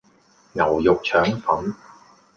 [0.53, 1.75] 牛肉腸粉